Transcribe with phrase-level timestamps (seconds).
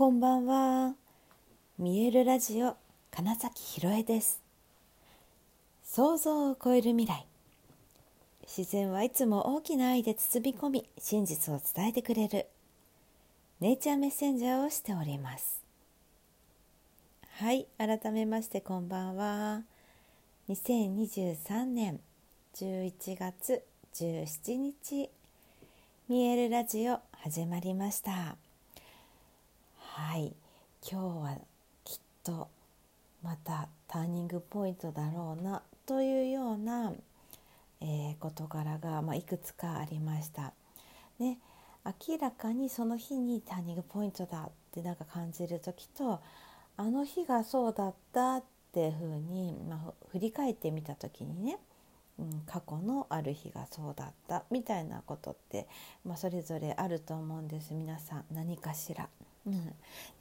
[0.00, 0.94] こんばんは。
[1.78, 2.74] 見えるラジオ
[3.10, 4.40] 金崎ひろえです。
[5.84, 7.26] 想像を超える未来。
[8.48, 12.46] 自然はいつも大きな愛で包み込み、真実を伝えてくれる。
[13.60, 15.60] ネイチャーメッセンジャーをしております。
[17.32, 19.64] はい、改めましてこんばんは。
[20.48, 22.00] 2023年
[22.54, 23.62] 11月
[23.92, 25.10] 17日、
[26.08, 28.39] 見えるラジオ始まりました。
[30.02, 30.34] はい
[30.90, 31.38] 今日は
[31.84, 32.48] きっと
[33.22, 36.94] またターニングポイントだろうなというような、
[37.80, 40.54] えー事柄が、まあ、いくつかありました。
[41.18, 41.38] ね、
[41.84, 46.18] 明らかにその日にターニングポイントだってなんか感じる時と
[46.78, 48.42] あの日がそうだったっ
[48.72, 51.58] ていうふうに、まあ、振り返ってみた時にね、
[52.18, 55.68] うん、過去のある日がそうだったみたいなことって、
[56.04, 59.06] まあ、それぞれあると思うんです皆さん何かしら。
[59.46, 59.66] うん、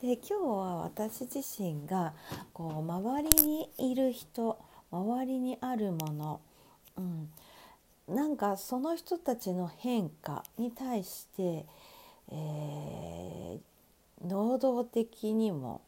[0.00, 2.14] で今日は私自身が
[2.52, 4.58] こう周りにいる人
[4.90, 6.40] 周りにあるもの、
[6.96, 7.28] うん、
[8.14, 11.66] なんかその人たちの変化に対して、
[12.30, 13.58] えー
[14.24, 15.82] 能動的にも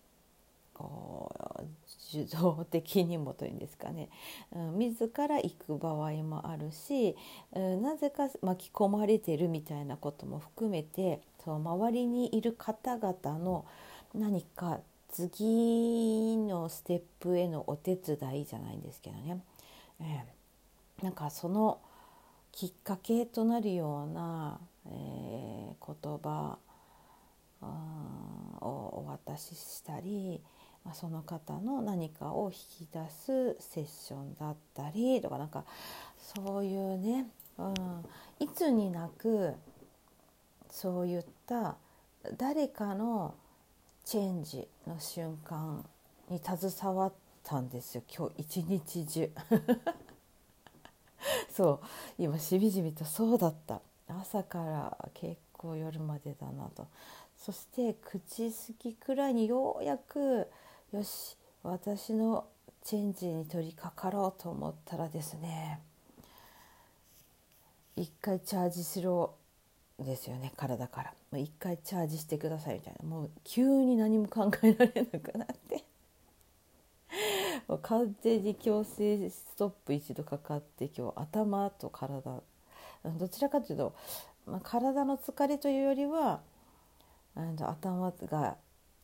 [0.73, 1.65] こう
[2.13, 4.09] 受動的にもというんですかね、
[4.53, 7.17] うん、自ら行く場合もあるし、
[7.53, 13.65] うん、なぜか巻き込まれてるみたいなことも含めてそう周りにいる方々の
[14.15, 19.41] 何か次のステップへのお手伝いじゃないんですけどね、
[20.01, 20.41] えー
[21.03, 21.81] なんかその
[22.53, 25.51] きっかけとなるような、えー
[26.03, 26.59] 言葉
[27.63, 30.41] をお渡ししたり、
[30.91, 35.65] まあ、その方の何かを引き出すセッションだったりとかなんか
[36.19, 37.75] そういうね、うん、
[38.41, 39.55] いつになく
[40.69, 41.77] そういった
[42.37, 43.37] 誰かの
[44.05, 45.85] チェンジの瞬間
[46.29, 47.13] に携わっ
[47.45, 48.03] たんですよ。
[48.13, 49.31] 今日一日中。
[51.55, 51.81] そう。
[52.19, 53.81] 今しみじみとそうだった。
[54.09, 56.89] 朝から結構夜までだなと。
[57.37, 60.49] そして9時過ぎくらいにようやく
[60.93, 62.47] よし私の
[62.83, 65.81] チェンジに取り掛かろうと思ったらですね
[67.97, 69.35] 一回チャージしろ
[70.05, 71.15] ですよね体から。
[71.31, 73.09] もう一回チャージしてくださいみたいな。
[73.09, 75.85] もう急に何も考えられなくなって。
[77.69, 82.43] もう完全に強制ストップ一度かかって今日頭と体。
[83.05, 83.95] どちらかというと、
[84.47, 86.41] まあ、体の疲れというよりは
[87.35, 88.57] あの頭が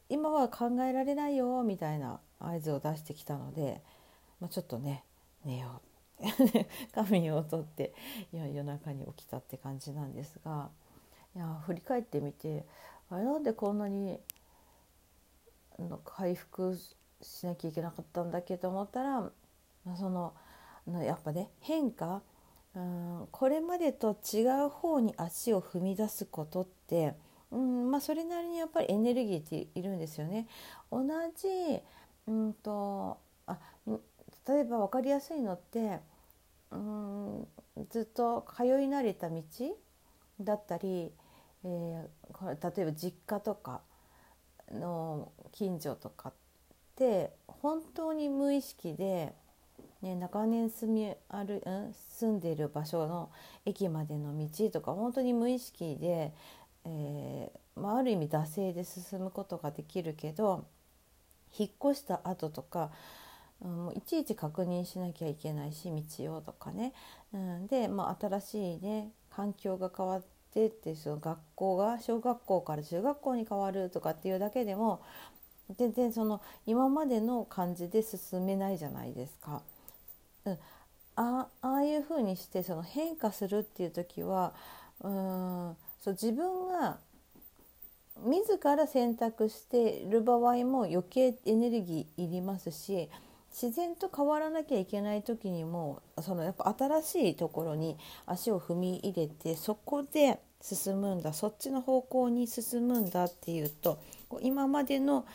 [0.08, 3.82] 今は考えられないよみたいな合図を出してきたので、
[4.40, 5.04] まあ、ちょっとね
[5.44, 5.86] 寝よう。
[6.94, 7.92] 仮眠をとって
[8.32, 10.70] いや夜中に起きたって感じなんですが
[11.34, 12.64] いや振り返ってみて
[13.10, 14.18] あれなんでこんなに
[15.78, 16.78] の回復
[17.20, 19.32] しなきゃいけなかったんだっけと思ったら、ま
[19.92, 20.32] あ、その
[20.86, 22.22] のやっぱね変化
[22.74, 27.14] うんこれまでと違う方に足を踏み出すことって、
[27.52, 30.46] うんまあ、それなりにやっぱりエネルギーっているんですよね。
[30.90, 31.04] 同
[31.36, 31.80] じ
[32.26, 33.58] うんとあ
[34.48, 36.00] 例えば分かりやすいのって
[36.70, 37.48] うん
[37.90, 39.42] ずっと通い慣れた道
[40.40, 41.12] だったり、
[41.64, 42.08] えー
[42.76, 43.80] 例えば実家とか
[44.72, 46.32] の近所とかっ
[46.96, 49.32] て本当に無意識で、
[50.02, 53.30] ね、長年住みある、うん、住んでいる場所の
[53.64, 56.34] 駅までの道とか本当に無意識で、
[56.86, 60.64] えーまあ、ある意味惰性で進むことができるけど
[61.58, 62.90] 引っ越した後とか、
[63.60, 66.92] うん、いちいち確認しなきゃいけないし道をとかね、
[67.32, 70.22] うん、で、まあ、新しいね環境が変わっ
[70.54, 75.02] てってその学校が小学校から中学校に変わるとかっていうだけでも
[75.76, 79.62] 全然その今までの感じで進めないじゃないですか。
[80.44, 80.58] うん、
[81.16, 84.54] あああいうふうにしてその変化するっていう時は
[85.00, 86.98] うんそう自分が
[88.24, 93.10] 自ら選択している場合も余計エネルギーいりますし
[93.50, 104.00] 自然と変わらなきゃいけない時にもそのやっぱ新しいところに足を踏み入れてそこで進むんだそっちの方向に進むんだっていうと
[104.42, 105.26] 今までの、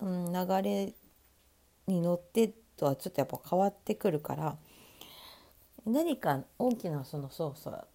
[0.00, 0.94] うん、流れ
[1.86, 4.56] に乗ってとはちょっとやっぱ変わってくるから
[5.84, 7.86] 何か大きなそのそうそう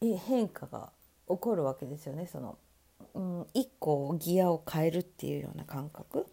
[0.00, 0.90] 変化が
[1.28, 2.26] 起こるわけですよね。
[2.26, 2.58] その、
[3.14, 6.26] うん、一個ギアを変えるっていうような感覚、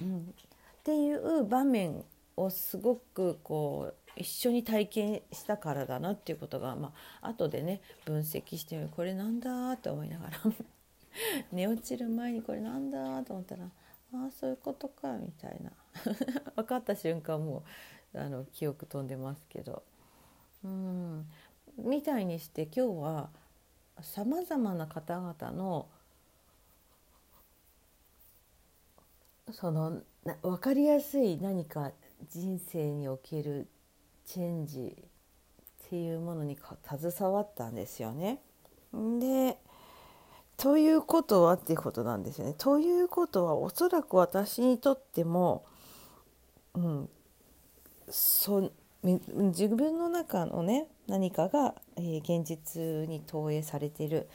[0.00, 2.04] うん、っていう場面
[2.36, 6.92] をすごくこう一緒に体験したからだなっていうことが、ま
[7.22, 10.38] あ後でね分析してみるこれなんだって思いながら
[11.52, 15.72] 寝落ちる前にこれなんだと思ったらああそういうことかみたいな。
[16.56, 17.64] 分かった瞬間も
[18.14, 19.82] うあの記憶飛んでますけど。
[20.64, 21.26] うん。
[21.76, 23.30] みたいにして今日は
[24.02, 25.88] さまざまな方々の
[29.52, 30.02] その
[30.42, 31.90] 分かりやすい何か
[32.28, 33.68] 人生における
[34.26, 34.96] チェンジ
[35.86, 38.40] っていうものに携わったんですよね。
[38.92, 39.58] で
[40.56, 42.54] ということはっていうことなんですよね。
[42.58, 45.64] ということはおそらく私にとっても、
[46.74, 47.08] うん、
[48.10, 48.70] そ
[49.02, 54.28] 自分の中のね何かが、えー、現実に投影されている、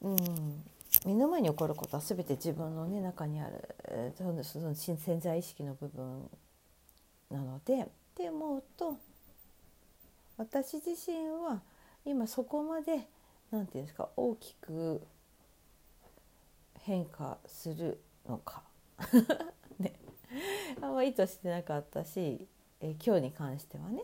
[0.00, 0.16] うん、
[1.04, 6.30] 目の前に起こることは全て自分の、ね、中にある、えー、その潜在意識の部分
[7.30, 8.96] なのでって思うと
[10.38, 11.60] 私自身は
[12.04, 13.06] 今そこまで
[13.50, 15.02] 何て言うんですか大きく
[16.80, 18.62] 変化するのか。
[19.78, 19.92] ね。
[20.80, 22.48] あんま意図してなかったし、
[22.82, 24.02] え今日に関してはね。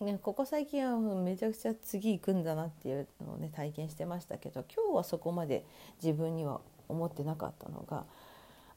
[0.00, 5.66] ねここ最近はめちゃくちゃ次行くんだなっていうのをね体験してましたけど今日はそこまで
[6.02, 8.04] 自分には思ってなかったのが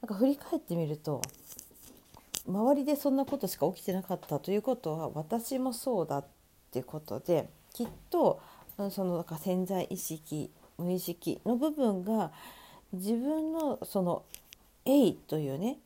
[0.02, 1.22] なんか振り返ってみると
[2.46, 6.24] 周りでそんなことしか起きてなかったということは私もそうだっ
[6.70, 8.40] ていうことできっと
[8.90, 12.32] そのなんか潜在意識無意識の部分が
[12.92, 14.24] 自分のその
[14.84, 15.78] 「えい」というね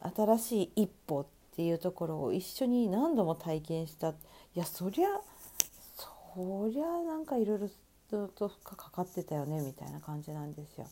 [0.00, 1.26] 新しい一歩
[1.56, 4.12] っていうところを一緒に何度も体験したい
[4.54, 5.08] やそりゃ
[6.34, 7.58] そりゃなんかいろい
[8.10, 10.86] ろと負荷かかってたよねみたいな感じなんですよ。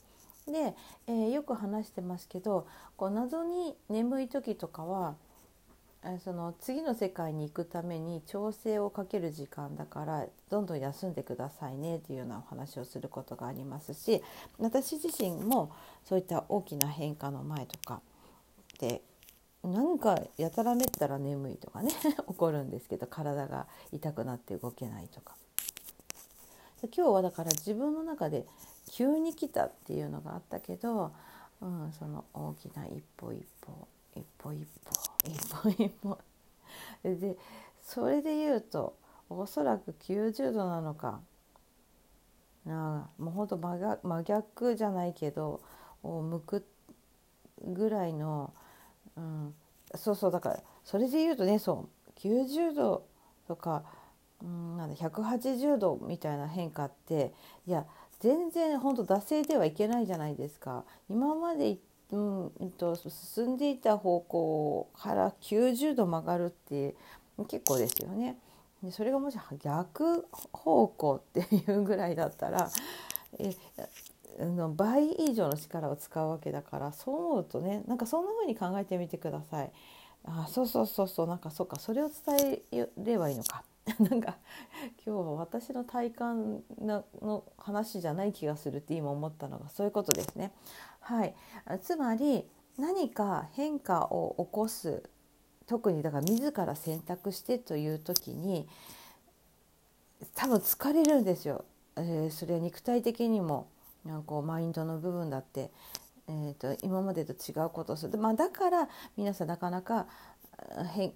[0.47, 0.75] で、
[1.07, 2.67] えー、よく話してますけど
[2.97, 5.17] こう謎に眠い時とかは
[6.25, 14.23] その次の世界に行くために調整をかける時間だからどんどん休んでくださいねというようなお話をすることがありますし
[14.59, 15.73] 私自身も
[16.05, 18.01] そういった大きな変化の前とか
[18.81, 19.03] で
[19.65, 21.91] なんかやたらめったら眠いとかね
[22.29, 25.37] 起こるんですけど体が痛くなって動けないとか。
[26.95, 28.47] 今日はだから自分の中で
[28.91, 31.13] 急に来たっていうのがあったけど、
[31.63, 34.91] うん、その大きな一歩一歩一歩一歩
[35.25, 36.19] 一歩一歩。
[37.03, 37.39] で
[37.83, 38.97] それで言うと
[39.31, 41.21] おそらく90度なのか。
[42.67, 45.61] なもうほんと真逆じゃないけど
[46.03, 46.67] を向く
[47.63, 48.53] ぐらいの、
[49.17, 49.55] うん、
[49.95, 53.07] そうそうだからそれで言うとねそう90度
[53.47, 53.85] とか、
[54.43, 57.33] うん、なんだ180度みたいな変化って
[57.67, 57.85] いや
[58.21, 60.85] 全然本当惰性ではいけないじゃないですか。
[61.11, 61.77] 今まで
[62.11, 66.95] うんと進んでいた方向から90度曲がるって
[67.49, 68.39] 結構ですよね。
[68.83, 72.71] でそれがもし逆方向っていうぐらいだったら
[73.39, 73.55] え
[74.39, 79.73] の倍以上の力を使うわけだからそう思うとねなんかそんな風に考えてみてください。
[80.27, 83.63] あそうそうそうそうなんかそうかそれを伝えればいいのか。
[84.01, 84.39] なんか
[85.05, 90.53] 今日は私の体感の話じゃない気がするって今思ったのがそういうことですね。
[91.01, 91.35] はい、
[91.83, 92.49] つまり
[92.79, 95.03] 何か変化を起こす
[95.67, 98.67] 特にだから自ら選択してという時に
[100.35, 101.65] 多分疲れるんですよ。
[101.97, 103.69] えー、それは肉体的にも
[104.05, 105.71] なんかマインドの部分だって、
[106.29, 110.07] えーと、今までと違うことをする、まあ、だから皆さんなかなか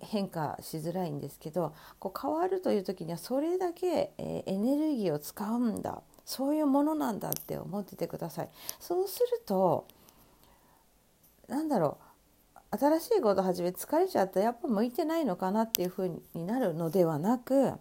[0.01, 6.03] 変化しづらいんですけどこう変わるという時にはそれだけ、え、エネルギーを使うんだ。
[6.25, 8.49] そういうものなんだって思っててください。
[8.79, 9.87] そうすると
[11.49, 12.09] なんだろう。
[12.77, 14.41] 新しいこと始め疲れちゃった。
[14.41, 17.73] やっぱ向いてないのかなっていうふうになるのではなく、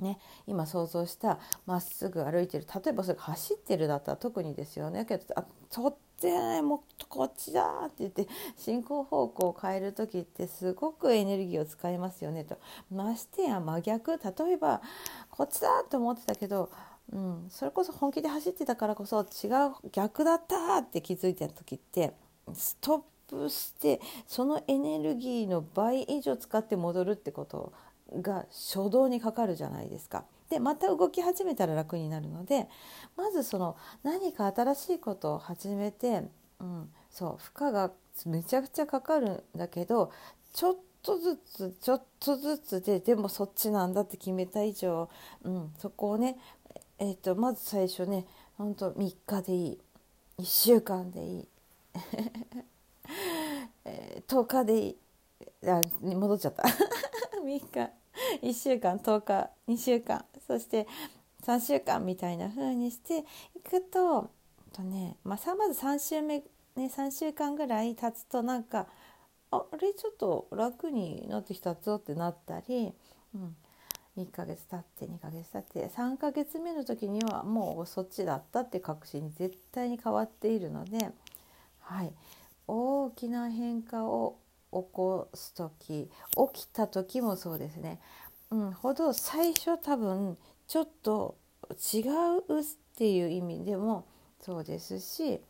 [0.00, 5.04] ね、今想像したまっすぐ歩いてる例えばそれ走ってるだったら特にですよね。
[5.04, 12.44] けどあとってもこっちだって言って進行方向を変える時ってすごくエネルギーを使いますよね。
[12.44, 12.58] と
[12.90, 14.12] ましてや真逆。
[14.12, 14.82] 例えば
[15.30, 16.70] こっちだと思ってたけど
[17.12, 22.14] うん、それこそ本気で走ってたからこそ違う逆だったって気づいた時って
[22.54, 27.72] ストップしてそのエネルギーの倍以上使って戻るってこと
[28.20, 30.24] が初動にかかるじゃないですか。
[30.48, 32.68] でまた動き始めたら楽になるので
[33.16, 36.24] まずその何か新しいことを始めて、
[36.58, 37.92] うん、そう負荷が
[38.26, 40.10] めちゃくちゃかかるんだけど
[40.52, 45.08] ちょっとずつちょっとずつででもそっちなんだって決めた以上、
[45.44, 46.36] うん、そこをね
[47.02, 48.26] えーと、まず最初ね
[48.58, 49.78] ほんと3日でいい。
[50.38, 51.48] 1週間でいい、
[53.84, 54.98] え、10日でいい。
[55.66, 56.64] あ戻っちゃった。
[57.42, 57.90] 3日。
[58.42, 60.86] 1週間10日2週間そして
[61.42, 63.24] 3週間みたいな風にして
[63.56, 64.30] いくと
[64.72, 66.44] とね、まあ、まず3週目、ね、
[66.76, 68.86] 3週間ぐらい経つとなんか
[69.50, 69.92] あれ？
[69.94, 72.92] ちょっと楽になってきたぞってなったり、
[73.34, 73.56] うん、
[74.16, 81.10] 1ヶ月経って2ヶ月経って3ヶ月目の時にはもうそっちだったって確信に絶対に変わっているので、
[81.80, 82.12] はい、
[82.68, 84.38] 大きな変化を
[84.70, 86.10] こす時
[86.52, 88.00] 起きた時もそうですね、
[88.50, 90.36] うん、ほど最初多分
[90.68, 91.36] ちょっと
[91.70, 92.00] 違
[92.48, 92.64] うっ
[92.96, 94.06] ていう意味でも
[94.40, 95.40] そうですし、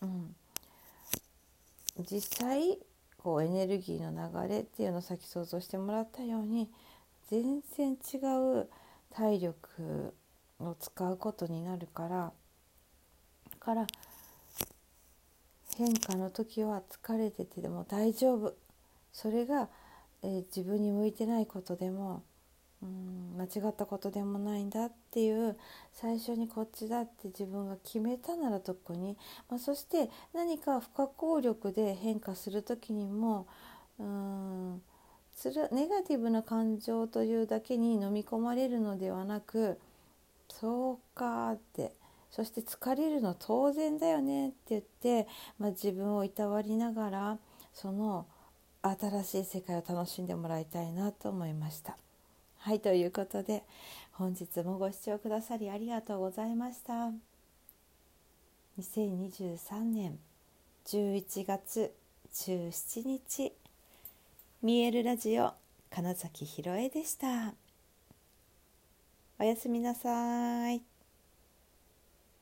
[0.00, 0.34] うん、
[2.00, 2.78] 実際
[3.18, 6.68] こうエネルギーの流れっていうのをさっき想像してもらったように
[7.30, 8.18] 全然違
[8.60, 8.68] う
[9.14, 10.14] 体力
[10.58, 12.32] を使うことになるから
[13.60, 13.86] から
[15.76, 18.54] 変化の時は疲れててでも大丈夫。
[19.12, 19.68] それが、
[20.22, 22.22] えー、自分に向いてないことでも
[22.82, 25.56] うん間違ったことでもないんだっていう
[25.92, 29.16] 最初にこっちだって自分が決めたなら特に、
[29.48, 33.46] まあ、そして何か不可抗力で変化する時にも
[33.98, 34.82] うん
[35.34, 39.78] つるネガティブな感情というだけに飲み込まれるのではなく
[40.48, 41.92] そうかって
[42.32, 47.38] そして疲れるの当然だよねって言って、まあ、自分をいたわりながら
[47.74, 48.26] その
[48.80, 51.96] 新しい世界を楽しんでもらいたいなと思いました。
[52.58, 53.64] はいということで
[54.12, 57.10] 本日もご視聴くださりありがとうございました。
[58.80, 60.18] 2023年
[60.86, 61.92] 11月
[62.32, 63.52] 17日
[64.62, 65.52] 見えるラジオ
[65.90, 67.54] 金崎ひろえでした。
[69.38, 70.91] おやすみなさい。